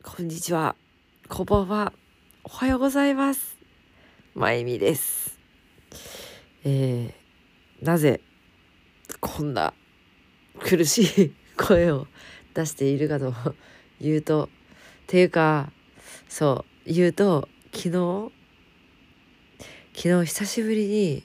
[0.00, 0.76] こんにちは。
[1.28, 1.92] こんばんは。
[2.44, 3.56] おはようございます。
[4.32, 5.36] まゆみです。
[6.64, 8.20] えー、なぜ
[9.18, 9.74] こんな
[10.60, 12.06] 苦しい 声を
[12.54, 13.34] 出しているかと
[14.00, 14.48] いうと、っ
[15.08, 15.72] ていうか、
[16.28, 18.32] そう、言うと、昨日、
[19.94, 21.24] 昨日久しぶりに、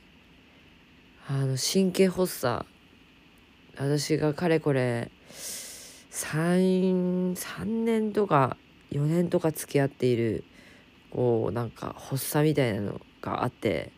[1.27, 2.65] あの、神経発作、
[3.77, 5.11] 私がかれこれ、
[6.09, 8.57] 3、3年とか
[8.93, 10.43] 4年とか付き合っている
[11.11, 13.91] こうなんか発作みたいなのがあって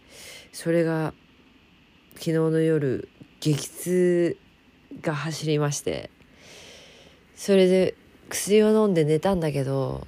[0.51, 1.13] それが
[2.13, 4.37] 昨日の夜激痛
[5.01, 6.09] が走りまして
[7.35, 7.95] それで
[8.29, 10.07] 薬を飲んで寝たんだけど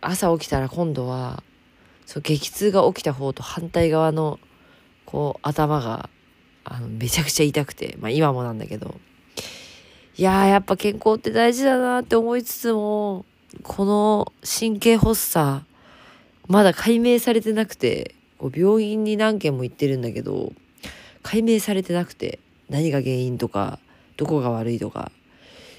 [0.00, 1.42] 朝起きたら今度は
[2.06, 4.38] そう激痛が起きた方と反対側の
[5.04, 6.08] こう頭が
[6.64, 8.94] あのめちゃくちゃ痛くてまあ今もなんだけど。
[10.16, 13.26] いややっぱ健康って大事だなって思いつつも
[13.62, 15.64] この神経発作
[16.48, 20.52] まだ解明されてなくてこう病院に何件も行ってるんだけど
[21.22, 22.38] 解明されてなくて
[22.68, 23.78] 何が原因とか
[24.16, 25.10] どこが悪いとか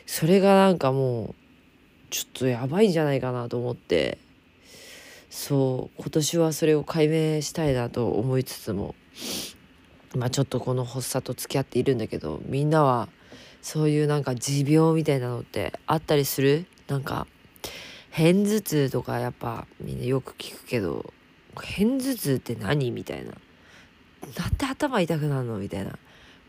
[0.05, 1.35] それがなんかもう
[2.09, 4.17] ちょっとやばいんじゃないかなと思って
[5.29, 8.95] そう今年はそれを解明したいなと思いつつも
[10.15, 13.09] まあちょっとこの発作と付き合っているんだけどみんなは
[13.61, 16.67] そういうなんか持病みたいなのってあったりする？
[16.87, 17.27] なんか
[18.15, 21.13] 片頭痛とかやっぱみんなよく聞くけど
[21.53, 23.33] 片頭痛って何みたいな。
[24.37, 25.97] なんで頭痛くなるのみたいな。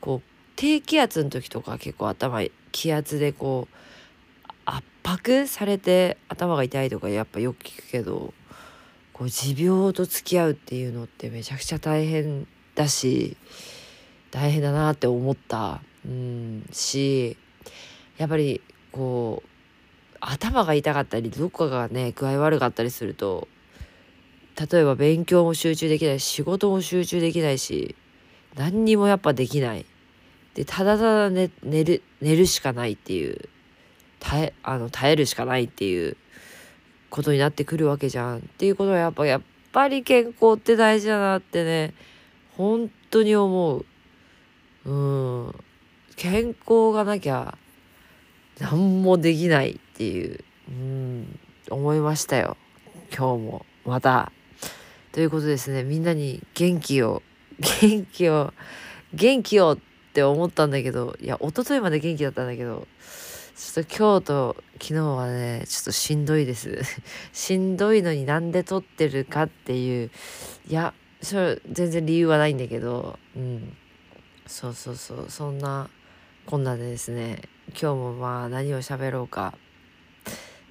[0.01, 8.33] こう低気圧の時とか結構頭気圧でこう圧迫されて頭が痛いとかやっぱよく聞くけど
[9.13, 13.37] こう持病と付き合うっていうのってめちゃくちゃ大変だし
[14.31, 15.81] 大変だなって思った。
[16.05, 16.67] うん。
[16.71, 17.37] し
[18.19, 18.61] やっぱり
[18.93, 19.56] こう
[20.21, 23.49] 頭が痛かったりどこかがね具合悪かったりすると
[24.71, 27.95] 例えば勉強も集中できないし仕事も集中できないし
[28.55, 29.85] 何にもやっぱできない。
[30.55, 33.51] でただただ寝寝る寝るしかないっていう
[34.19, 36.17] 耐えあの耐えるしかないっていう
[37.11, 38.39] ことになってくるわけじゃん。
[38.39, 41.93] っていうことはやっぱやっぱり健康って大事だなってね
[42.57, 43.85] 本当に思う。
[44.87, 44.93] う
[45.49, 45.55] ん。
[46.17, 47.59] 健康がなきゃ
[48.59, 49.79] 何もできない。
[49.97, 51.39] っていう、うん、
[51.71, 52.59] 思いましたよ。
[53.17, 54.31] 今日もまた。
[55.13, 57.23] ということですね、みんなに元気を、
[57.81, 58.53] 元気を、
[59.15, 59.79] 元気をっ
[60.13, 62.87] て思ったんだけど、いや、一昨日まで元気だったんだけど、
[63.57, 66.79] ちょっと今日と昨日はね、ちょっとしんどいです。
[67.33, 70.11] しんどいのになんで撮ってるかっていう、
[70.69, 70.93] いや、
[71.23, 73.75] それ全然理由はないんだけど、うん。
[74.47, 75.89] そうそうそう、そんな
[76.45, 77.41] こんなでですね、
[77.71, 79.55] 今日もまあ何を喋ろうか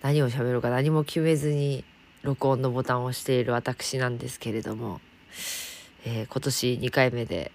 [0.02, 1.84] 何を喋ろうか何も決めずに
[2.24, 5.00] 録音のボタンを押している私なんですけれども、
[6.06, 7.52] えー今年2回目で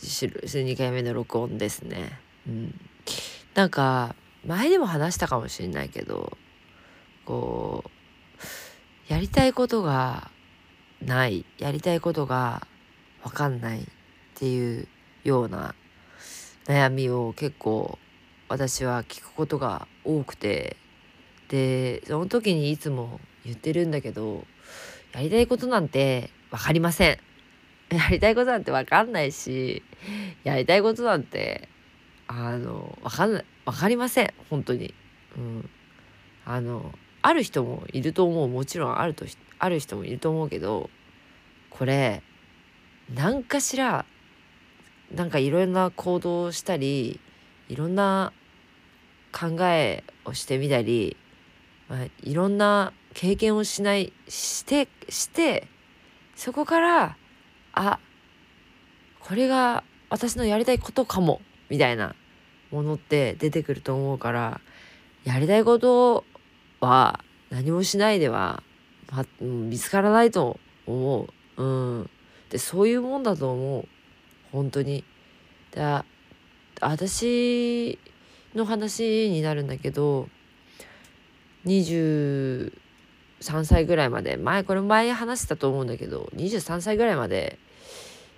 [0.00, 2.18] 2回目の録音ですね。
[2.46, 2.80] うん、
[3.54, 4.14] なんか
[4.44, 6.36] 前にも話したかもしれないけど
[7.24, 10.30] こうやりたいことが
[11.00, 12.66] ないやりたいことが
[13.22, 13.84] 分かんないっ
[14.34, 14.88] ていう
[15.22, 15.74] ような
[16.66, 17.98] 悩みを結構
[18.48, 20.76] 私は聞くことが多くて
[21.48, 24.46] でその時にいつも言ってるんだけど
[25.12, 27.18] やりたいことなんて分かりません。
[27.90, 29.82] やりたいことなんて分かんないし
[30.42, 31.68] やりたいことなんて
[32.26, 34.34] あの分かんない分かりません。
[34.50, 34.94] 本当に。
[35.36, 35.70] うん。
[36.46, 38.48] あのある人もいると思う。
[38.48, 40.90] もちろんあるとしある人もいると思うけど
[41.70, 42.22] これ
[43.14, 44.04] 何かしら
[45.14, 47.20] なんかいろんな行動をしたり
[47.68, 48.32] いろんな
[49.32, 51.16] 考えをしてみたり、
[51.88, 55.68] まあ、いろんな経験をしないしてして
[56.34, 57.16] そこから
[57.72, 57.98] あ
[59.20, 62.14] これが私のやりたいことかもみたいな
[62.70, 64.60] ものって出てくると思うから
[65.24, 66.24] やりたいこと
[66.80, 68.62] は何もしないでは、
[69.10, 71.62] ま、見つからないと思う。
[71.62, 71.64] う
[72.02, 72.10] ん、
[72.50, 73.88] でそういうもんだと思う
[74.52, 75.04] 本当に。
[75.70, 76.04] だ
[76.80, 77.98] 私
[78.54, 80.28] の話になるんだけど
[81.66, 82.70] 23
[83.64, 87.58] 歳ぐらいまで前これ前話したと思うんだけど23歳ぐらいまで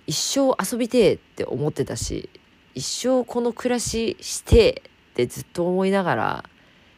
[0.05, 2.29] 一生遊びてえって思ってたし
[2.75, 4.73] 一生この暮らししてえっ
[5.15, 6.49] てずっと思いながら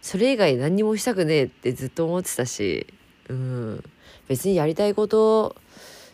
[0.02, 2.88] それ以外何にもしたくねえってずっと思ってたし
[3.30, 3.84] うん。
[4.30, 5.56] 別にやりたいこと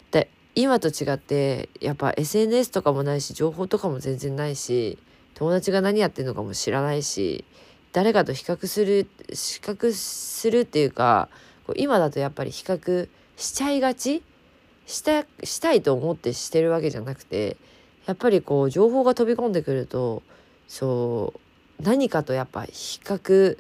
[0.08, 4.98] って今と違ってやっぱ SNS とかもないし情報とかも全然ないし
[5.34, 7.44] 友達が何やってんのかも知らないし
[7.96, 11.30] 誰かと比較する比較するっていうか
[11.78, 13.08] 今だとやっぱり比較
[13.38, 14.22] しちゃいがち？
[14.86, 17.56] したしたいと思ってしてるわけじゃなくて
[18.06, 20.24] やっぱりこう情報が飛び込んでくると
[20.68, 21.34] そ
[21.80, 23.58] う何かとやっぱ比較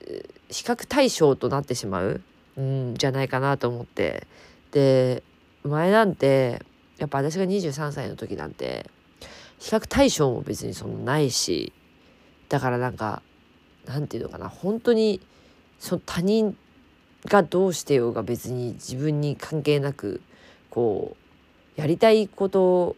[0.00, 2.22] 比較対象となってしまう、
[2.56, 4.26] うん、じゃないかなと思って。
[4.70, 5.22] で
[5.62, 6.62] 前なんて
[6.96, 8.88] やっぱ私が23歳の時なんて
[9.58, 11.74] 比較対象も別にそのないし
[12.48, 13.20] だからなんか
[13.86, 15.20] なんていうのかな本当に
[15.78, 16.56] その他人
[17.26, 20.20] がどうしてようが別に自分に関係なく
[20.70, 21.16] こ
[21.76, 22.96] うやりたいこと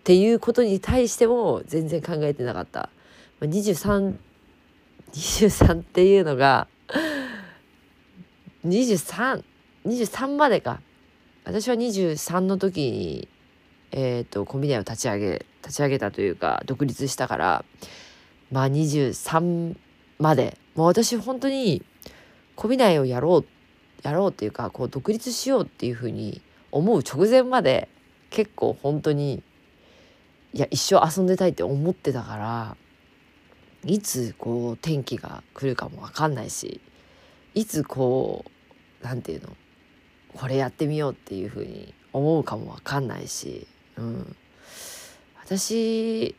[0.00, 2.90] っていうことに対しても全然考えてなかった。
[3.38, 4.16] まあ、23
[5.12, 6.68] 23っていうのが
[8.66, 9.44] 2323
[9.86, 10.80] 23までか
[11.44, 13.28] 私は23の時に
[13.92, 17.64] えっ、ー、とコンビニを立ち上げ立ち上げたというか独立したから
[18.50, 19.74] まあ23
[20.18, 20.56] まで。
[20.74, 21.82] もう私本当に
[22.54, 23.46] コビナイをやろう
[24.02, 27.88] やろうっていうかこう独立しようっていうふうに思う直前まで
[28.30, 29.42] 結構本当に
[30.52, 32.76] いや一生遊んでたいって思ってたから
[33.84, 36.80] いつこう天気が来るかも分かんないし
[37.54, 39.56] いつこう何て言うの
[40.34, 43.66] これやってみようっていうふうに思うかも分かんないし、
[43.96, 44.36] うん、
[45.42, 46.34] 私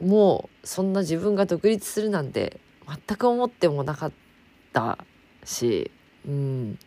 [0.00, 4.12] もうそんな自分が独立するなんて全く思ってもなかっ
[4.72, 4.98] た
[5.44, 5.90] し、
[6.26, 6.78] うん、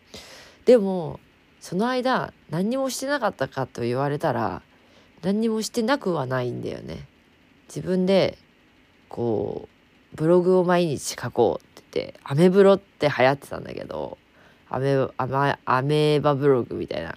[0.64, 1.20] でも
[1.60, 4.62] その間何にもしてなかったかと言われたら
[5.22, 7.06] 何にもしてなくはないんだよね。
[7.68, 8.38] 自分で
[9.08, 9.68] こ
[10.12, 14.18] うブログを毎日書こうって言ってアメブロって流行ってたんだけど
[14.68, 17.14] アメアメアメーバブログみたいな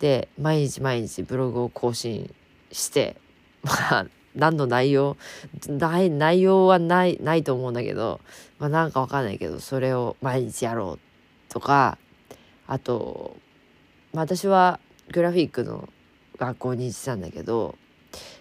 [0.00, 2.34] で毎日毎日ブログを更新
[2.72, 3.16] して
[3.62, 5.16] まあ何の内容
[5.68, 8.20] ない内容はないないと思うんだけど
[8.58, 11.98] まあなんかわかんないけどそれを毎日やろうとか
[12.66, 13.36] あと、
[14.12, 14.80] まあ、私は
[15.12, 15.88] グラフィックの
[16.38, 17.76] 学校に行ってたんだけど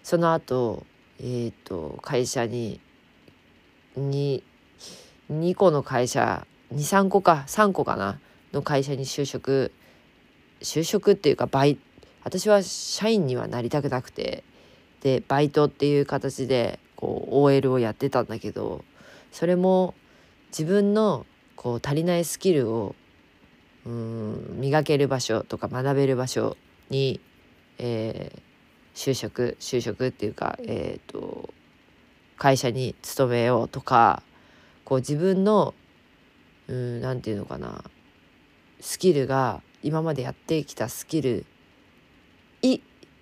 [0.01, 0.85] その後
[1.19, 2.79] えっ、ー、と会社に
[3.97, 4.41] 2,
[5.31, 8.19] 2個の会社23個か3個かな
[8.51, 9.71] の会社に就職
[10.61, 11.77] 就職っていうかバイ
[12.23, 14.43] 私は社員にはなりたくなくて
[15.03, 18.85] でバイトっていう形でこう OL をやってたんだけど
[19.33, 19.93] それも
[20.49, 21.25] 自分の
[21.57, 22.95] こう足りないスキルを
[23.85, 26.55] うん磨ける場所とか学べる場所
[26.89, 27.19] に、
[27.79, 31.53] えー、就職就職っていうか、えーと、
[32.37, 34.23] 会社に勤めようとか
[34.85, 35.73] こう自分の
[36.67, 37.83] 何て言うのかな
[38.79, 41.45] スキルが今までやってきたスキル
[42.61, 42.79] い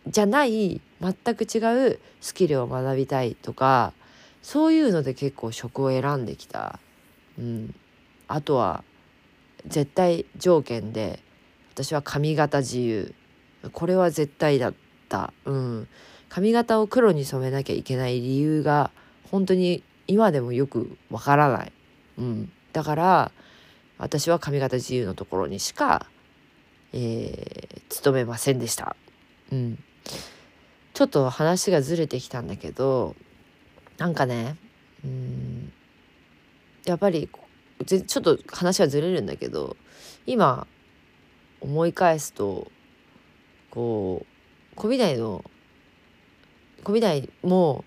[0.08, 3.94] じゃない全く違うスキルを学びたいとか
[4.42, 6.80] そういうので結構職を選んできた、
[7.38, 7.76] うん、
[8.28, 8.84] あとは
[9.68, 11.20] 絶対条件で
[11.74, 13.14] 私は髪型自由。
[13.74, 14.74] これは絶対だっ
[15.08, 15.88] た、うん、
[16.30, 18.90] 髪型を黒に染めなきゃいけない理由が
[19.30, 21.72] 本当に今でもよくわからない、
[22.18, 23.32] うん、だから
[24.00, 26.08] 私は髪型自由のところにしか、
[26.92, 28.96] えー、勤めませんでした。
[29.52, 29.78] うん、
[30.94, 33.16] ちょっと話がずれてきたんだけど
[33.98, 34.58] なんかね
[35.04, 35.72] うん
[36.86, 37.30] やっぱり
[37.86, 39.78] ちょっと話はずれるんだけど
[40.26, 40.68] 今
[41.62, 42.72] 思い返すと
[43.70, 45.44] こう小美大の
[46.84, 47.86] 小美大も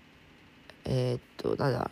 [0.85, 1.91] えー、っとなんだ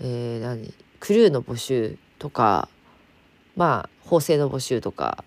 [0.00, 2.68] えー、何クルーの募集とか
[3.56, 5.24] まあ法制の募集とか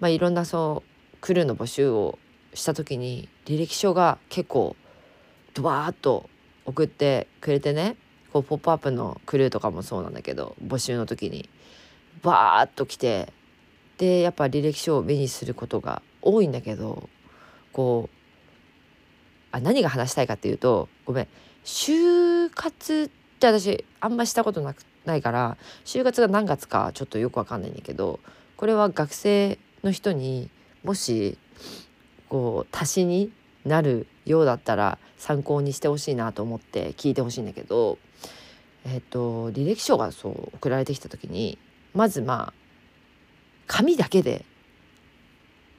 [0.00, 0.82] まあいろんなそ
[1.14, 2.18] うクルーの募集を
[2.56, 4.74] した時に履歴書が結構
[5.54, 6.28] ドバーッと
[6.64, 7.96] 送ってくれてね
[8.32, 11.48] こう「ポップアップのクルーとかもそうなんだけど募集の時に
[12.22, 13.32] バーッと来て
[13.98, 17.08] でやっぱ履歴書を目にすることが多いんだけど
[17.72, 18.16] こう
[19.52, 21.28] あ何が話したいかっていうとごめん
[21.64, 28.20] 就活って私あんましたことなくないから就活が何月かちょっとよくわかんないんだけど
[28.56, 30.50] これは学生の人に
[30.82, 31.38] もし
[32.36, 33.32] こう足しに
[33.64, 37.96] なるようだったら参考にしてほしいなと思って聞いてほしいんだけど、
[38.84, 41.58] えっ、と履歴書がそう送られてきた時に
[41.94, 42.52] まずまあ
[43.66, 44.44] 紙だけで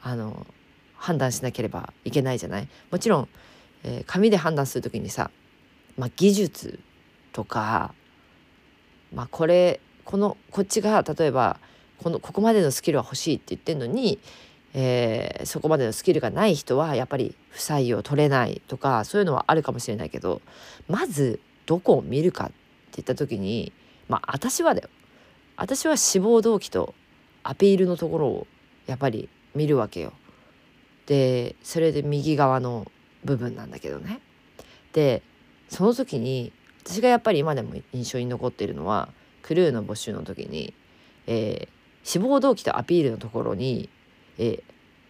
[0.01, 0.47] あの
[0.95, 2.67] 判断しなければいけないじゃない？
[2.89, 3.27] もちろん、
[3.83, 5.29] えー、紙で判断する時にさ、
[5.95, 6.79] まあ、技術
[7.33, 7.93] とか、
[9.13, 11.59] まあ、これこのこっちが例えば
[11.99, 14.17] このここまでのスキルは欲しいって言ってんのに
[14.73, 20.41] えー、そこまでのスキルがない人はやっぱり不採用取れないとかそういうのはあるかもしれないけど
[20.87, 22.53] まずどこを見るかって
[22.97, 23.71] 言った時に
[24.07, 24.89] まあ私はだよ
[25.55, 26.93] 私は志望動機と
[27.43, 28.47] アピールのところを
[28.85, 30.13] やっぱり見るわけよ。
[31.07, 32.91] でそれで右側の
[33.23, 34.19] 部分なんだけどね。
[34.93, 35.23] で
[35.69, 36.51] その時に
[36.83, 39.09] 私がやっぱり今でも印象に残っているのは
[39.41, 40.73] クルーの募集の時に、
[41.25, 41.67] えー、
[42.03, 43.89] 志望動機とアピールのところに、
[44.37, 44.61] えー、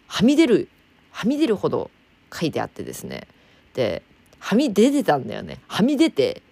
[0.06, 0.68] はみ出る
[1.10, 1.90] はみ出るほど
[2.32, 3.26] 書いてあってですね。
[3.74, 4.02] で
[4.38, 5.60] はみ出てたんだよね。
[5.66, 6.42] はみ出て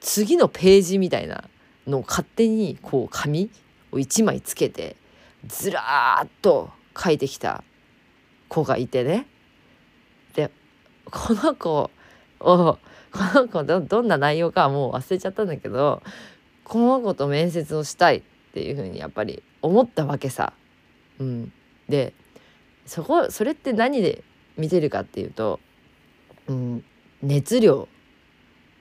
[0.00, 1.44] 次のページみたいな
[1.86, 3.50] のを勝手にこう紙
[3.92, 4.96] を1枚つけて
[5.46, 7.62] ずらーっと書いてきた
[8.48, 9.26] 子がいてね。
[10.34, 10.50] で
[11.10, 11.90] この子を
[12.40, 12.78] こ
[13.34, 16.02] の子どんな内容かはもう忘れちゃったんだけど
[16.64, 18.22] この子と面接をしたいっ
[18.52, 20.52] ていうふうにやっぱり思ったわけさ。
[21.18, 21.52] うん、
[21.88, 22.14] で
[22.86, 24.22] そこそれって何で
[24.56, 25.60] 見てるかっていうと、
[26.46, 26.84] うん、
[27.22, 27.88] 熱量。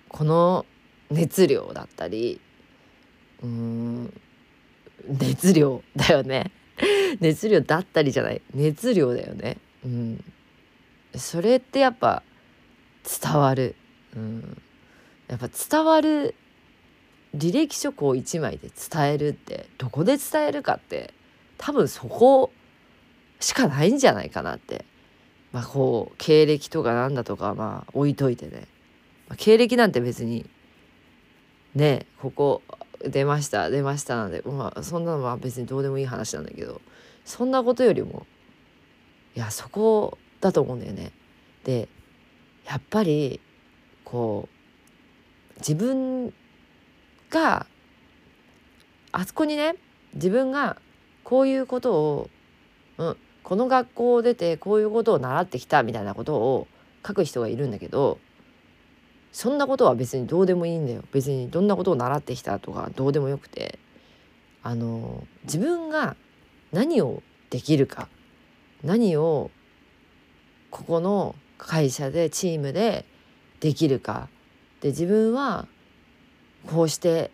[0.10, 0.66] この
[1.12, 2.40] 熱量だったり
[3.44, 4.14] うん
[5.08, 6.52] 熱量だよね。
[7.20, 8.42] 熱量だったりじゃない。
[8.54, 9.58] 熱量だよね。
[9.86, 10.24] うん。
[11.16, 12.24] それってやっぱ
[13.22, 13.76] 伝わる、
[14.16, 14.62] うん、
[15.28, 16.36] やっぱ伝わる。
[17.36, 21.14] 履歴書こう1枚で伝えるってどこで伝えるかって
[21.58, 22.52] 多分そこ
[23.40, 24.86] しかないんじゃないかなって
[25.52, 28.68] まあこう経歴とかなんだとかまあ置いといてね、
[29.28, 30.50] まあ、経歴なんて別に
[31.76, 32.62] ねここ
[33.06, 36.82] 出ました出ましたなんで、まあ、そんなのは別にどうでもいい話なんだけど
[37.26, 38.26] そんなことよりも
[39.36, 41.12] いやそこだと思うんだよね。
[41.64, 41.88] で
[42.66, 43.40] やっぱり
[44.04, 46.34] こう自分
[47.30, 47.68] が
[49.12, 49.76] あそこにね
[50.14, 50.78] 自分が
[51.24, 52.30] こういうことを、
[52.98, 56.68] うん、この学校を出てこういうことを習ってきたみたいなことを
[57.06, 58.20] 書く人がいるんだけど
[59.32, 61.06] そんなことは別にどうでもいいんだよ。
[61.14, 63.80] 別にどんなことを習ってきたとかどうでもよくて。
[64.64, 66.18] あの自分が
[66.74, 68.10] 何をできるか
[68.84, 69.50] 何を
[70.70, 73.06] ここの会社でチームで
[73.62, 74.28] できるか。
[74.82, 75.70] で自分は
[76.66, 77.32] こうして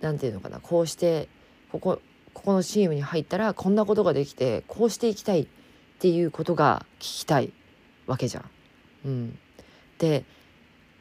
[0.00, 1.28] 何て言うのかなこうして
[1.70, 2.00] ここ
[2.38, 5.46] ここのチームに入ったらこんなことができてこうしていきたいっ
[5.98, 7.52] ていうことが聞きたい
[8.06, 8.50] わけじゃん。
[9.04, 9.38] うん、
[9.98, 10.24] で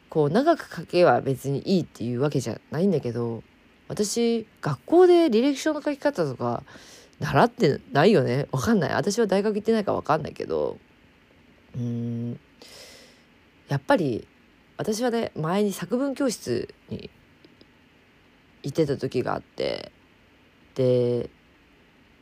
[0.10, 3.44] こう長く書けは別にいいっていうわけじゃないんだけど
[3.88, 6.63] 私学校で履歴書の書き方とか
[7.20, 8.48] 習ってないよね？
[8.51, 8.94] わかんない。
[8.94, 10.79] 私は大学行ってないかわかんないけど
[11.75, 12.39] うん。
[13.70, 14.27] やっぱり
[14.77, 17.12] 私はね前に作文教室に
[18.63, 19.91] 行ってた時があって
[20.77, 21.31] で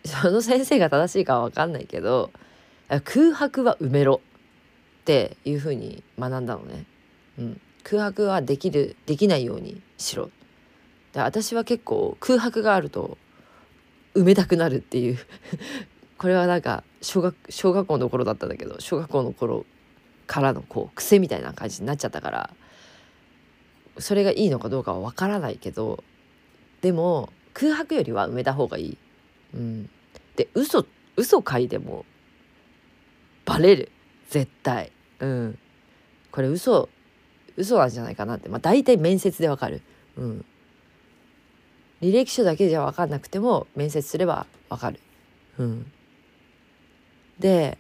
[0.05, 2.31] その先生が正しいかは分かんないけど
[3.03, 4.21] 空白は埋めろ
[5.01, 6.85] っていうふうに学んだのね、
[7.38, 10.29] うん、空白はできるできないようにしろ。
[11.12, 13.17] で私は結構空白があると
[14.15, 15.17] 埋めたくなるっていう。
[16.17, 19.65] これはなんか小学小学校の頃だったんだけど小学校の頃
[20.27, 22.50] からのこう癖みたいな感じになっちゃったから
[23.97, 26.03] それがいいのかどうかは分からないけど
[26.81, 28.97] でも空白よりは埋めた方がいい。
[29.55, 29.89] うん、
[30.35, 30.85] で嘘
[31.15, 32.05] 嘘書いても
[33.45, 33.91] バレる
[34.29, 34.91] 絶対。
[35.19, 35.57] うん、
[36.31, 36.89] これ嘘
[37.55, 39.81] 嘘なんじゃないかなって、まあ、大体面接でわかる。
[40.17, 40.45] うん、
[42.01, 45.00] 履歴書だけじゃ分かんなくても面接すればわかる。
[45.57, 45.91] うん、
[47.39, 47.77] で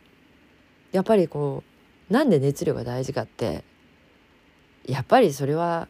[0.93, 1.63] やっぱりこ
[2.09, 3.65] うなんで熱量が大事かって
[4.85, 5.89] やっぱりそれは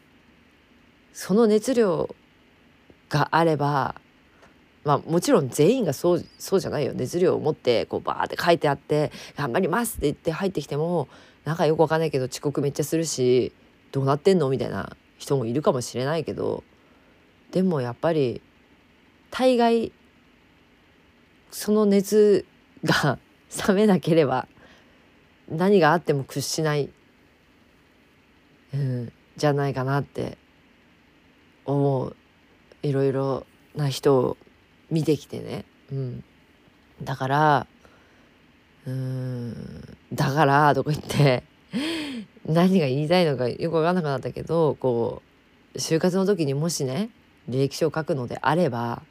[1.12, 2.14] その熱量
[3.08, 4.00] があれば
[4.84, 6.92] まあもちろん全員がそうそうじゃないよ。
[6.94, 11.08] 熱量を持ってこうバーって書いてあって「頑張ります」って言って入ってきても
[11.44, 13.52] なんかよくわかんないけど遅刻めっちゃするし
[13.90, 14.48] どうなってんの？
[14.48, 16.62] みたいな人もいるかもしれないけど
[17.50, 18.40] でもやっぱり
[19.32, 19.92] 大概
[21.50, 22.46] その熱
[22.84, 23.18] が
[23.68, 24.46] 冷めなければ
[25.48, 26.90] 何があっても屈しない、
[28.72, 30.38] うん、じゃないかなって
[31.64, 32.16] 思う。
[32.86, 34.36] いろいろな人を
[34.90, 36.24] 見てきてね、うん、
[37.02, 37.66] だから
[38.86, 41.42] うんだからとか言って
[42.46, 45.22] 何が言いたいのかよく分かんなくなったけどこ
[45.74, 47.10] う就活の時にもしね
[47.50, 49.02] 履歴書を書くのであれば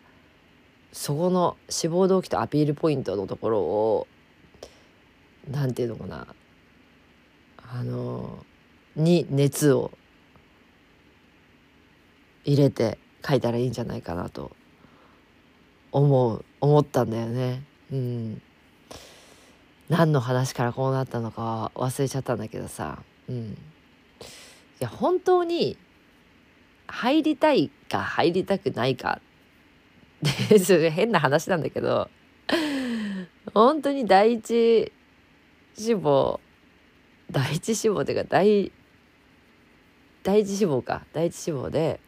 [0.94, 4.08] そこの志望動機とアピールポイントのところを
[5.51, 6.27] 何て言うのかな
[7.58, 8.46] あの
[8.96, 9.91] に熱を
[12.46, 14.51] 入れて書いたらいいんじゃないかなと
[15.91, 17.63] 思う思ったんだよね。
[17.91, 18.41] うん、
[19.89, 23.55] 何の話からこうなったのか忘れちゃったんだけどさ、うん、い
[24.79, 25.77] や本当に
[26.88, 29.22] 入りたいか入りたくないか
[30.50, 32.10] でそれ変な話なんだけど
[33.53, 34.91] 本当に第一
[35.75, 36.39] 志望
[37.32, 38.72] 第一志望っていうか第
[40.24, 41.05] 第一志望か。
[41.13, 42.00] 第一志望で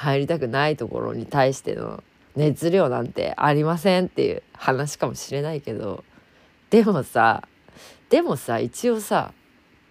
[0.00, 2.02] 入りたくないところに対しての
[2.34, 6.04] 熱量なんてありませんっていう話かもしれないけど
[6.70, 7.46] でもさ
[8.08, 9.34] でもさ一応さ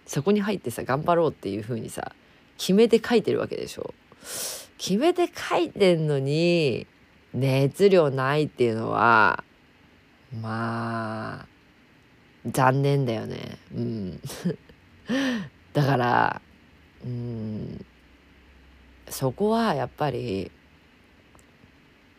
[0.06, 2.10] そこに入ってさ頑張ろうっていう風にさ
[2.58, 3.94] 決めて書いてるわけでしょ。
[4.78, 6.88] 決めて書いてんのに
[7.32, 9.44] 熱量ないっていうのは
[10.42, 11.46] まあ
[12.46, 13.58] 残念だよね。
[13.72, 14.20] うん。
[15.72, 16.42] だから
[17.04, 17.86] うん。
[19.10, 20.50] そこはやっぱり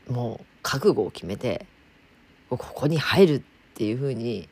[0.10, 1.66] もう覚悟を決めて
[2.50, 3.42] ここに入るっ
[3.76, 4.48] ていうふうに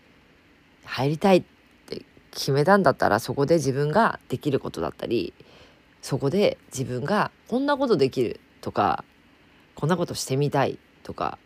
[0.86, 1.44] 入りたいっ
[1.86, 5.34] て決めたんだったらそこで自分ができることだったり
[6.02, 9.04] そこで自分がこんなことできるとか
[9.76, 11.38] こんなことしてみたいとか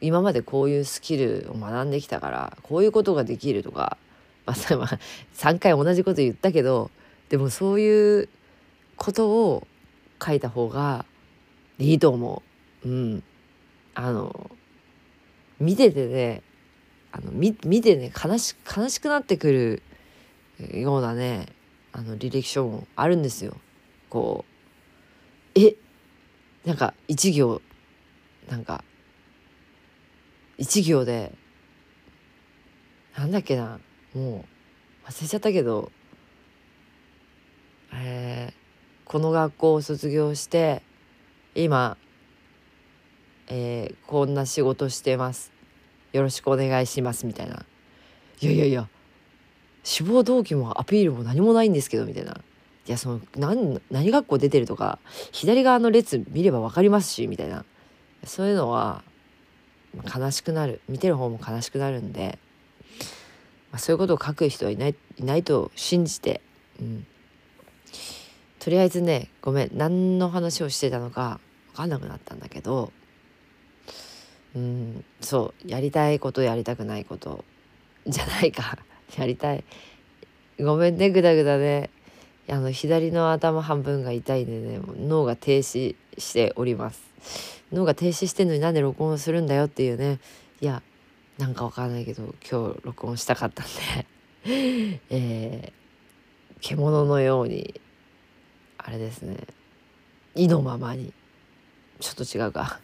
[0.00, 3.98] 今までこういうスキルを学んできたからこういうことができるとか、
[4.46, 6.90] まあ、3 回同じこと言ったけど
[7.28, 8.28] でもそういう
[8.96, 9.66] ことを
[10.22, 11.04] 書いた方が
[11.78, 12.42] いいと思
[12.84, 12.88] う。
[12.88, 13.22] うん。
[13.94, 14.50] あの
[15.58, 16.42] 見ててね
[17.12, 19.82] あの見見てね悲し悲しくなってくる
[20.78, 21.48] ようなね
[21.92, 23.56] あの履歴書もあるんですよ。
[24.08, 24.44] こ
[25.56, 25.74] うえ？
[26.64, 27.60] なんか一行
[28.48, 28.84] なんか
[30.58, 31.32] 一行で
[33.16, 33.80] なんだっけな
[34.14, 34.44] も
[35.04, 35.90] う忘れちゃったけど
[37.92, 38.54] えー、
[39.10, 40.82] この学校を卒業して
[41.56, 41.96] 今、
[43.48, 45.50] えー、こんな仕事してます。
[46.12, 47.64] よろしくお願いしますみたいな。
[48.40, 48.88] いやいやいや
[49.82, 52.40] 志望動機もアピールも何もないんですけどみたいな。
[52.86, 55.00] いやその何何学校出てるとか
[55.32, 57.64] 左側の列見れば分かりますしみたいな。
[58.22, 59.02] そういうのは
[60.16, 60.82] 悲しくなる。
[60.88, 62.38] 見てる方も悲しくなるんで、
[63.72, 66.40] まあ、そういうことを書く人はいないいないと信じて、
[66.78, 67.06] うん、
[68.60, 71.40] とりあえずねごめん何の話をしてたのか
[71.72, 72.92] 分かんなくなったんだけど
[74.54, 77.44] うんそうやりたいことやりたくないこと
[78.06, 78.78] じゃないか
[79.18, 79.64] やりたい。
[80.58, 81.90] ごめんねグダグダで
[82.48, 87.02] あの左の頭半分が痛いんでね脳が停止しております。
[87.72, 90.18] 脳が停止してんのになんで録音するんだよっていうね。
[90.60, 90.82] いや
[91.38, 94.06] なんかわかんないけど今日録音したかったんで。
[95.10, 95.72] えー、
[96.60, 97.80] 獣のように
[98.84, 99.36] あれですね。
[100.34, 101.12] 意のままに。
[102.00, 102.80] ちょっと違うか。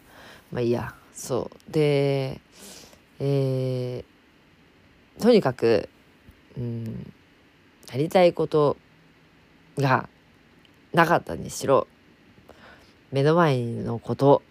[0.51, 0.93] まあいいや。
[1.13, 1.71] そう。
[1.71, 2.39] で
[3.19, 5.89] えー、とにかく
[6.55, 7.13] うん
[7.91, 8.77] やりたいこと
[9.77, 10.07] が
[10.93, 11.87] なかったにしろ
[13.11, 14.43] 目の前のこと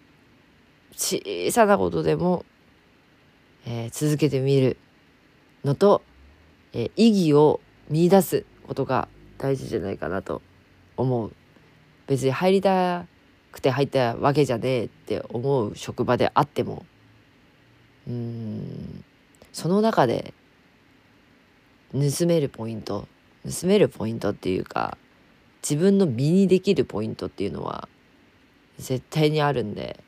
[0.95, 2.43] 小さなことでも、
[3.65, 4.77] えー、続けてみる
[5.63, 6.01] のと、
[6.73, 9.07] えー、意義を見出すことが
[9.37, 10.41] 大事じゃないかなと
[10.97, 11.33] 思う。
[12.07, 13.05] 別に入りた
[13.51, 16.85] くて入ったわけじゃねえって思う職場であっても
[18.07, 19.03] うん
[19.51, 20.33] その中で
[21.91, 23.07] 盗めるポイント
[23.45, 24.97] 盗めるポイントっていうか
[25.61, 27.89] 自分の身にできるポイントっていうのは
[28.77, 30.03] 絶対にあるんで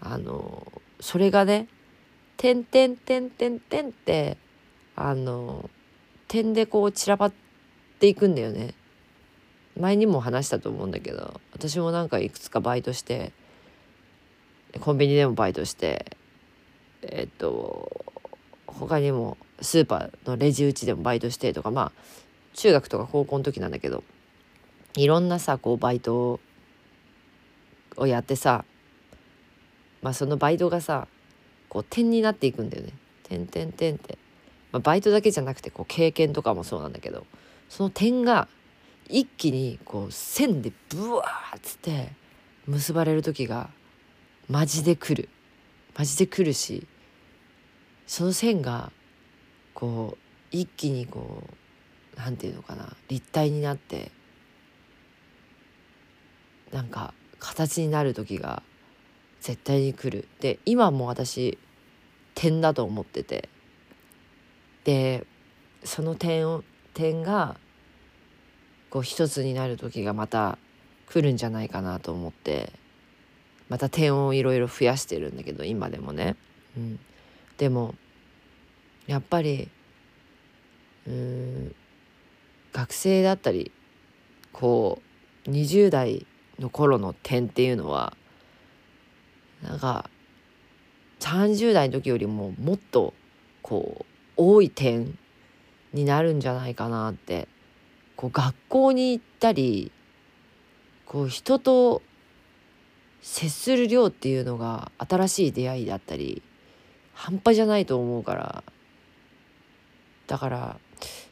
[0.00, 0.70] あの
[1.00, 1.68] それがね
[2.36, 4.36] 「てんてんてんてんてん」って
[4.94, 5.68] あの
[6.28, 7.32] 点でこう散らばっ
[7.98, 8.74] ていくんだよね。
[9.78, 13.32] 前にも話したと思うんだけど私もなんかいくつかバイトして
[14.80, 16.16] コンビニでもバイトして
[17.02, 18.04] えっと
[18.66, 21.92] 他にもスーパーのレジ打ちでもバイトしてとかまあ
[22.54, 24.04] 中学とか高校の時なんだけど
[24.96, 26.40] いろんなさこうバイト
[27.96, 28.64] をやってさ
[30.02, 31.08] まあそのバイトがさ
[31.68, 32.92] こう点になっていくんだよね。
[33.24, 34.16] 点点点って、
[34.72, 37.26] まあ、バイトだけじゃなくてこう経験とかもそうなんだけど
[37.68, 38.48] その点が
[39.08, 42.12] 一気にこう線でブワーッつって
[42.66, 43.70] 結ばれる時が
[44.48, 45.28] マジで来る。
[45.96, 46.86] マジで来るし
[48.06, 48.92] その線が
[49.74, 54.12] こう一気にこう何て言うのかな立体になって
[56.70, 58.62] なんか形になる時が
[59.40, 60.28] 絶対に来る。
[60.40, 61.58] で今も私
[62.34, 63.48] 点だと思ってて。
[64.84, 65.26] で
[65.84, 67.56] その点を点が
[68.90, 70.58] こう一つになる時がまた
[71.08, 72.72] 来るんじゃないかなと思って
[73.68, 76.36] また点をいろいろ増やしてるんだけど今でもね、
[76.76, 77.00] うん、
[77.58, 77.94] でも
[79.06, 79.68] やっぱり
[81.06, 81.74] うん
[82.72, 83.72] 学生だったり
[84.52, 85.00] こ
[85.46, 86.26] う20代
[86.58, 88.16] の頃の点っていうのは
[89.62, 90.08] なんか
[91.20, 93.14] 30代の時よりももっと
[93.62, 94.04] こう
[94.36, 95.18] 多い点
[95.92, 97.48] になるんじゃないかなって
[98.18, 99.92] こう学校に行ったり
[101.06, 102.02] こう人と
[103.22, 106.42] 接する量っていうのが新しい出会いだったり
[107.14, 108.64] 半端じゃないと思うから
[110.26, 110.80] だから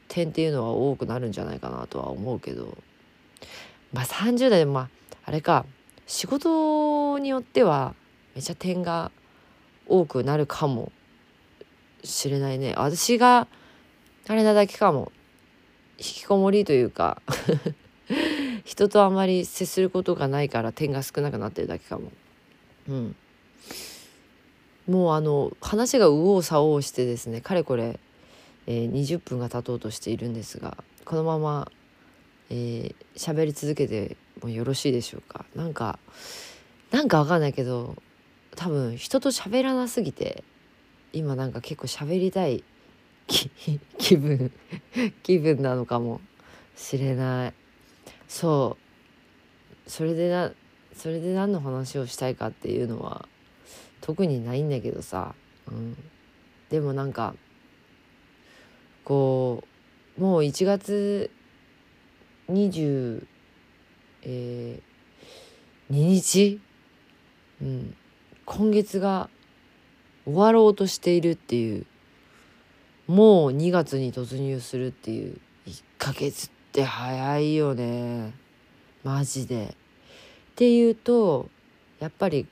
[0.07, 2.79] 点っていうのは多くなるんじゃないかなとは思うけど。
[3.93, 4.89] まあ30代でもまあ
[5.25, 5.65] あれか
[6.07, 7.95] 仕事によっては
[8.37, 9.11] めちゃ点が
[9.89, 10.93] 多くなるかも
[12.05, 12.75] しれないね。
[12.77, 13.49] 私が
[14.29, 15.11] あれなだけかも。
[15.99, 17.21] 引きこもりというか
[18.65, 22.13] 人とあまり接することがないから点が少なくなってるだけかも。
[22.89, 23.17] うん。
[24.87, 27.99] もうあの話が右往左往してですねかれこれ、
[28.69, 31.73] えー、20分が経とうとしているんですがこのまま
[32.51, 35.45] えー、喋り続けてもよろしいでしょうか。
[35.55, 35.99] なんか
[36.91, 37.97] なんかわかんないけど
[38.55, 40.45] 多分人と喋らなすぎて
[41.13, 42.63] 今なんか結構喋りたい
[43.99, 44.53] 気分
[45.23, 46.21] 気分なのかも
[46.77, 47.55] しれない。
[48.29, 48.77] そ
[49.87, 49.91] う。
[49.91, 50.53] それでな
[50.95, 53.29] それで何の話をしたいかっていうのは
[54.01, 55.35] 特にないんだけどさ、
[55.69, 55.97] うん、
[56.71, 57.35] でもなんか
[59.05, 59.63] こ
[60.19, 61.31] うもう1月
[62.49, 63.27] 22、
[64.23, 66.61] えー、日、
[67.61, 67.95] うん、
[68.45, 69.29] 今月が
[70.25, 71.87] 終わろうとしているっていう
[73.07, 78.35] もう2月に突入するっていう1ヶ月って早いよね
[79.05, 79.75] マジで。
[80.53, 81.49] っていうと
[82.01, 82.47] やっぱり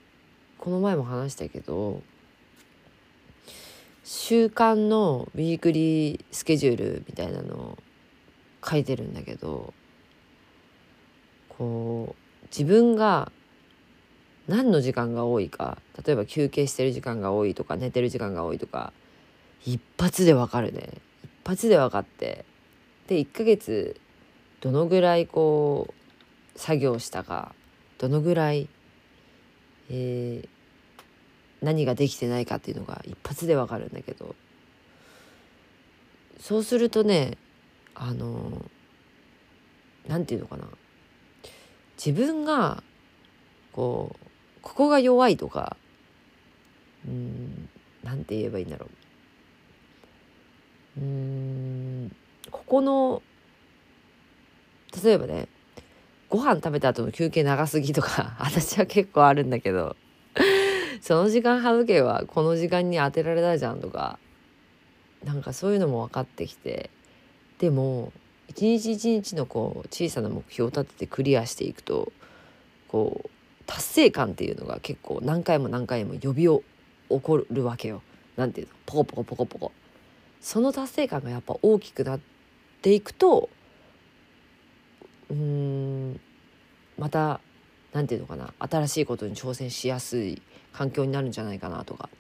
[0.58, 2.02] この前も話したけど
[4.04, 7.78] 週間のウィークリースケジュールみたいなのを
[8.64, 9.72] 書いてるんだけど
[11.48, 13.32] こう自分が
[14.46, 18.92] 何の時間が多いか例えば休憩してる時間が多いとか寝てる時間が多いとか
[19.64, 20.90] 一発でわかるね。
[21.24, 22.44] 一発で分かって。
[23.08, 24.00] で1ヶ月
[24.60, 25.92] どのぐらいこ
[26.56, 27.54] う作業したか。
[27.98, 28.68] どのぐらい、
[29.90, 30.48] えー、
[31.62, 34.34] 何ができてないかっていうのが一発でわかるんだけど。
[36.38, 37.38] そうするとね
[37.94, 38.68] あの
[40.06, 40.68] 何て言うのかな。
[41.96, 42.82] 自分が
[43.72, 44.26] こう
[44.60, 45.76] ここが弱いとか
[47.06, 47.68] うん
[48.02, 49.03] なんて言えばいいんだろう。
[50.98, 52.16] うん
[52.50, 53.22] ここの
[55.02, 55.48] 例えばね
[56.28, 59.96] ご飯食べた後の休憩長すぎとか 私は結構あるんだけど
[61.00, 64.18] その時間省けばこの時間に当てられたじゃんとか
[65.24, 66.90] なんかそういうのも分かってきて
[67.58, 68.12] でも
[68.48, 72.12] 一日一日のこう小さな目標を立ててクリアしていくと
[72.88, 73.30] こう
[73.66, 76.60] 達成感っていうのが結構何回も何回も呼び起
[77.08, 78.02] こるわけよ。
[78.36, 78.74] なんていうの？
[78.86, 79.72] ポコポコポコポコ。
[80.44, 82.20] その達成感がやっぱ大きくなっ
[82.82, 83.48] ていくと
[85.30, 86.20] うん
[86.98, 87.40] また
[87.94, 90.42] 何て言うのかな新しいことに挑戦しやすい
[90.74, 92.10] 環境になるんじゃないかなとか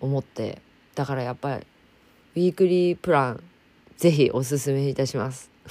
[0.00, 0.62] 思って
[0.94, 1.66] だからやっぱり
[2.36, 3.42] ウィークリープラン
[3.98, 5.50] ぜひおすすめいたします。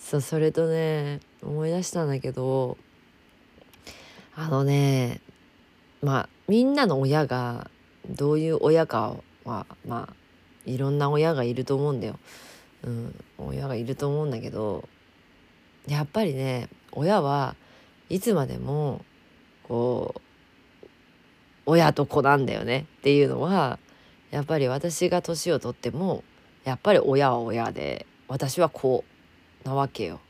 [0.00, 2.78] そうそれとね思い出したんだけど
[4.34, 5.20] あのね
[6.00, 7.70] まあみんなの親が
[8.08, 10.14] どういう親かはまあ
[10.64, 12.18] いろんな親がいると思うんだよ。
[12.84, 14.88] うん、親がいると思うんだけど
[15.88, 17.56] やっぱりね親は
[18.08, 19.04] いつまでも
[19.64, 20.20] こう
[21.66, 23.78] 親と子なんだよねっていうのは
[24.30, 26.22] やっぱり私が年を取っても
[26.64, 29.04] やっぱり親は親で私は子
[29.64, 30.20] なわけよ。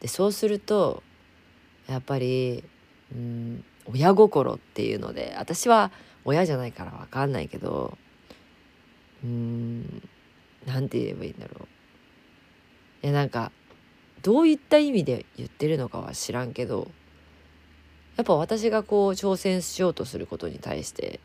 [0.00, 1.02] でそうすると
[1.88, 2.62] やっぱり
[3.12, 5.90] うん親心っていうので私は
[6.26, 7.96] 親じゃないから分かんないけど
[9.24, 10.02] うーん
[10.66, 11.66] 何て言えばいいんだろ
[13.02, 13.06] う。
[13.06, 13.52] いやなんか
[14.22, 16.90] どういった意味で言ってるのかは知らんけど
[18.16, 21.20] やっぱ私がこう挑戦しようとすることに対して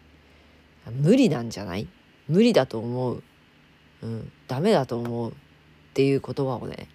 [1.02, 1.88] 無理なんじゃない？
[2.28, 3.24] 無理だと思う、
[4.04, 5.32] うん、ダメだと思う。
[5.32, 5.34] っ
[5.94, 6.88] ていう言葉をね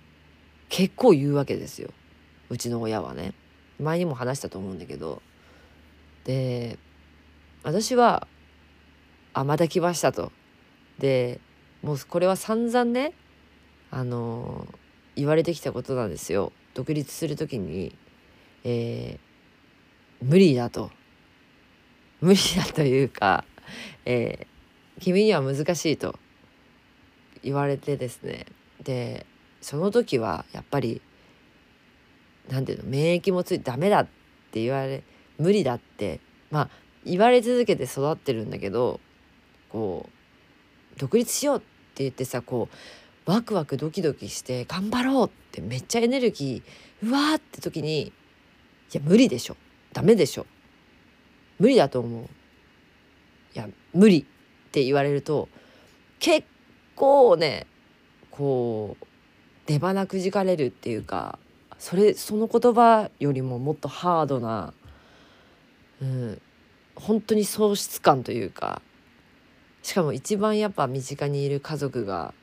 [0.69, 1.91] 結構言うわけですよ。
[2.49, 3.35] うちの親はね。
[3.79, 5.21] 前にも話したと思うんだけど。
[6.25, 6.79] で
[7.67, 8.29] 私は
[9.35, 10.31] 「あまた来ました」と。
[11.01, 11.41] で
[11.83, 13.13] もうこれは散々ね
[13.91, 14.69] あの
[15.17, 16.53] 言われてきたことなんですよ。
[16.75, 17.93] 独立する時に、
[18.63, 20.93] えー、無理だと。
[22.21, 23.45] 無理だというか
[24.05, 26.17] えー、君には難しいと。
[27.43, 28.47] 言われてですね。
[28.85, 29.27] で
[29.61, 31.03] その時はやっぱり
[32.49, 34.07] 何ていうの免疫もついてダメだっ
[34.53, 35.03] て言われ
[35.37, 36.21] 無理だって。
[36.53, 39.01] まあ言われ続けて育ってるんだけど
[39.69, 40.09] こ
[40.97, 42.69] う独立しようって言ってさこ
[43.27, 48.13] うワクワクドキドキして頑張ろうってめっちゃエネルギーうわーって時にい
[48.93, 49.57] や無理でしょ。
[49.93, 50.47] ダメでしょ。
[51.59, 52.23] 無理だと思う。
[52.23, 54.25] いや無理っ
[54.71, 55.49] て言われると
[56.19, 56.47] 結
[56.95, 57.67] 構ね
[58.31, 59.07] こう
[59.67, 61.39] 出花くじかれるっていうか
[61.79, 64.73] それその言葉よりももっとハードな、
[66.01, 66.41] うん、
[66.97, 68.83] 本当に喪失感というか
[69.83, 72.35] しかも一番やっぱ身近にいる家族が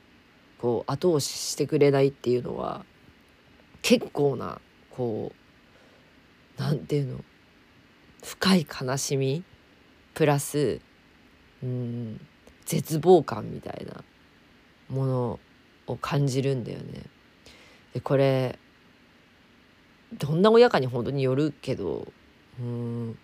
[0.58, 2.86] こう後押ししてくれないっていうのは
[3.82, 5.32] 結構なこ
[6.56, 7.24] うなんていうの
[8.22, 9.44] 深い悲しみ
[10.14, 10.80] プラス
[11.62, 12.20] うん
[12.64, 14.02] 絶望感みたいな
[14.88, 15.40] もの
[15.86, 17.02] を感じるんだよね。
[17.92, 18.58] でこれ
[20.18, 22.06] どんな親かに本当によるけど
[22.58, 23.18] うん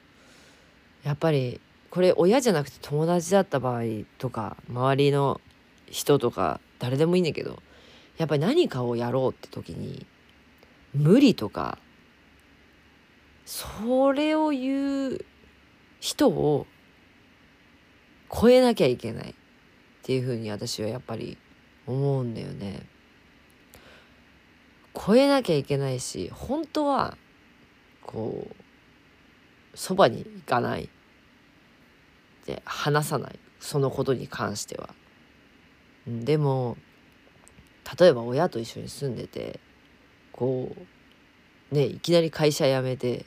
[1.03, 1.61] やっぱり
[1.91, 3.83] これ親じゃなくて友達だった場合
[4.19, 5.41] とか周りの
[5.87, 7.63] 人とか誰でもいいんだけど
[8.17, 10.07] やっぱり何かをやろうって時に
[10.95, 11.79] 無理とか
[13.45, 15.25] それを言う
[15.99, 16.67] 人を
[18.33, 19.35] 超えなきゃいけないっ
[20.03, 21.37] ていうふうに私はやっぱり
[21.87, 22.87] 思うんだよね。
[24.95, 27.17] 超えなきゃいけないし本当は
[28.03, 28.70] こう
[29.75, 30.89] そばに行かない
[32.47, 34.91] で話さないそのことに関しては。
[36.07, 36.77] でも
[37.99, 39.61] 例えば親と一緒に住んでて
[40.33, 40.75] こ
[41.71, 43.25] うねいきなり会社辞めていや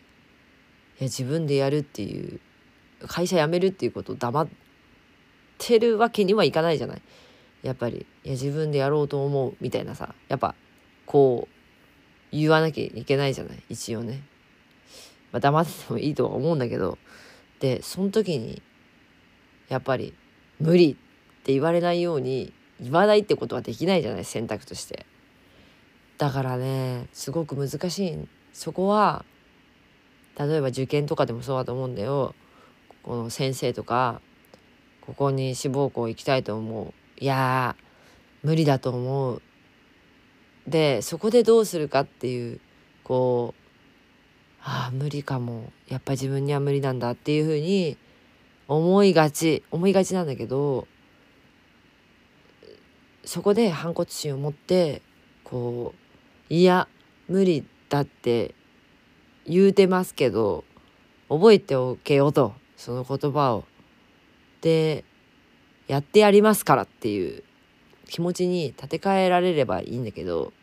[1.03, 2.39] 自分でやるっていう
[3.07, 4.47] 会社辞めるっていうことを黙っ
[5.57, 7.01] てるわけにはいかないじゃない。
[7.61, 10.55] やっぱりいや自分でやろうと思うみたいなさやっぱ
[11.05, 14.23] こう言わなきゃいけないじゃない一応ね。
[15.33, 16.97] まあ、黙っててもいいとは思うんだけど
[17.59, 18.61] でその時に
[19.67, 20.13] やっぱり
[20.59, 20.95] 無理っ
[21.43, 25.05] て言われないように言わないってことはできないじゃない選択として。
[26.17, 28.27] だからねすごく難しい。
[28.53, 29.25] そこは
[30.37, 32.35] 例えば受験とかでもそうだと思うんだよ。
[33.03, 34.21] この先生とか
[35.01, 36.93] ここに志望校行きたいと思う。
[37.21, 37.75] いや
[38.43, 39.41] 無理だと思う。
[40.67, 42.59] でそこでどうするかっていう
[43.03, 43.62] こう
[44.63, 45.71] ああ無理かも。
[45.87, 47.97] やっぱ自分には無理なんだっていうふうに
[48.67, 49.63] 思いがち。
[49.71, 50.87] 思いがちなんだけど
[53.25, 55.01] そこで反骨心を持って
[55.43, 55.93] こ
[56.49, 56.87] ういや
[57.27, 58.55] 無理だって
[59.45, 60.63] 言うてますけど
[61.29, 62.53] 覚えておけよと。
[62.77, 63.65] その言葉を。
[64.61, 65.03] で
[65.87, 67.43] やってやりますからっていう
[68.07, 70.53] 気持ちに立て替えられればいいんだけど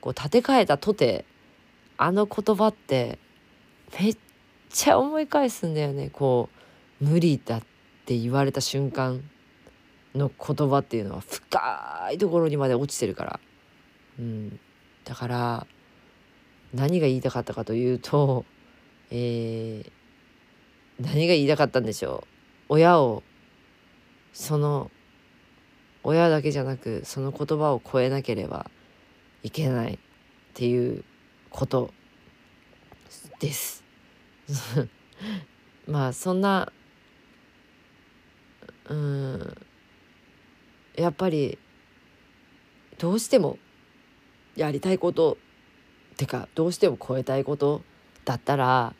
[0.00, 1.24] こう立て替えたとて
[1.96, 3.18] あの言葉って
[4.00, 4.16] めっ
[4.70, 6.10] ちゃ思い返すんだよね。
[6.10, 6.48] こ
[7.00, 7.62] う無理だっ
[8.06, 9.22] て言われた瞬間
[10.14, 13.40] の言葉っていうのは深いところにまで落ちてるから、
[14.18, 14.60] うん、
[15.04, 15.66] だから
[16.72, 18.44] 何が言いたかったかというと、
[19.10, 19.90] えー、
[21.00, 22.28] 何が言いたかったんでしょう。
[22.70, 23.22] 親を
[24.32, 24.90] その
[26.02, 28.70] 親だけじゃなくその言葉を超えなければ
[29.42, 29.98] いけないっ
[30.54, 31.04] ていう
[31.50, 31.92] こと
[33.38, 33.83] です。
[35.86, 36.72] まあそんな
[38.88, 39.54] うん
[40.96, 41.58] やっぱり
[42.98, 43.58] どうしても
[44.56, 45.38] やりたいこと
[46.16, 47.82] てかどうしても超えたいこと
[48.24, 48.94] だったら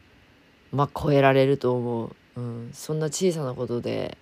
[0.73, 4.19] まあ超えられると思う、うん、そんな小さなことで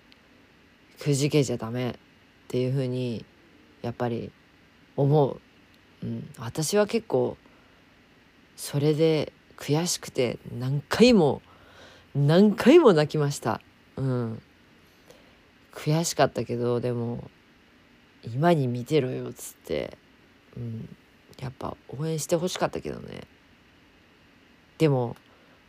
[0.99, 1.93] くじけちゃダメっ
[2.47, 3.25] ていうふうに
[3.81, 4.31] やっぱり
[4.95, 5.41] 思う、
[6.03, 7.37] うん、私は結構
[8.55, 11.41] それで悔しくて何回も
[12.15, 13.61] 何回も泣きました。
[13.95, 14.41] うん。
[15.73, 17.29] 悔しかったけどでも
[18.23, 19.97] 今に見てろよっつって、
[20.55, 20.95] うん、
[21.39, 23.21] やっぱ応援してほしかったけどね。
[24.77, 25.15] でも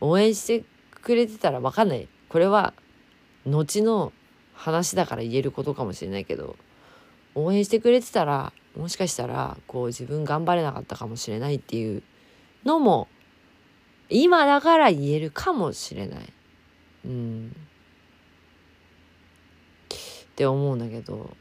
[0.01, 0.65] 応援して
[1.03, 2.09] くれてたら分かんない。
[2.29, 2.75] これは
[3.47, 4.13] 後の
[4.55, 6.57] 話だから言えることかもしれないけど
[7.35, 12.03] 応援してくれてたらもしかしたらこう自分頑張れなかったかもしれないっていう
[12.65, 13.09] のも
[14.09, 16.33] 今だから言えるかもしれない。
[17.07, 17.57] うん。
[19.93, 21.37] って思うんだけど。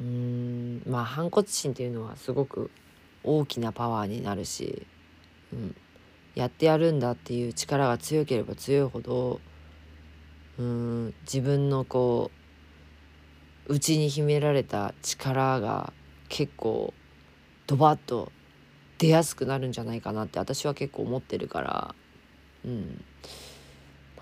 [0.00, 0.82] うん。
[0.86, 2.70] まあ反骨心っていうのはすごく
[3.22, 4.86] 大きなパワーになるし、
[5.52, 5.76] うん、
[6.34, 9.40] やってやるんだっていう力が強ければ強いほど
[10.58, 11.14] うん。
[11.22, 12.30] 自分のこ
[13.66, 15.92] う内に秘められた力が
[16.28, 16.92] 結構
[17.66, 18.30] ドバッと
[18.98, 21.94] 出やすくなるんじゃないかなって私は結構思ってるから。
[22.64, 23.04] うん、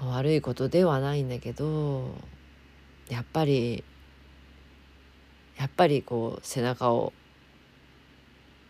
[0.01, 2.15] まあ、悪いことではないんだけど
[3.09, 3.85] やっぱり
[5.57, 7.13] やっぱりこう背中を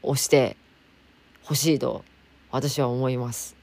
[0.02, 0.56] 押して
[1.42, 2.04] ほしいと
[2.50, 3.56] 私は思います。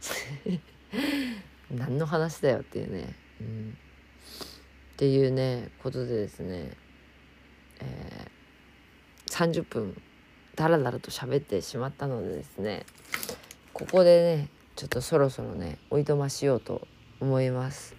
[1.69, 3.77] 何の話だよっていうね、うん、
[4.93, 6.75] っていうねことでですね、
[7.79, 10.01] えー、30分
[10.59, 12.85] だらだらと喋ってしまったのでですね
[13.71, 16.85] ここでねちょっとそろそろねおいとましようと
[17.21, 17.95] 思います。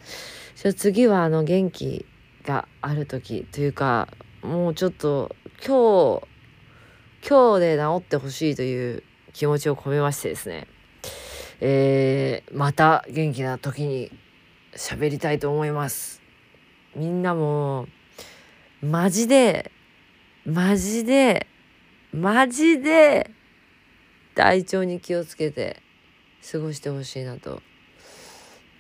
[0.57, 2.05] じゃ次はあの元気
[2.45, 4.09] がある時というか
[4.43, 5.35] もうちょっと
[5.67, 10.67] 今日今日で治ってほしいという気持ちを込めましてですね
[11.61, 14.11] えー、また元気な時に
[14.75, 16.21] 喋りたいと思います。
[16.95, 17.87] みんなも
[18.83, 19.73] マジで
[20.45, 21.47] マジで
[22.13, 23.31] マジで
[24.35, 25.81] 体調に気をつけて
[26.51, 27.63] 過ごしてほしいなと。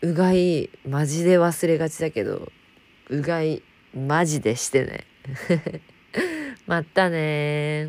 [0.03, 2.51] うがいマジで忘れがちだけど
[3.11, 3.63] うがい
[3.95, 5.05] マジでしてね。
[6.67, 7.89] またね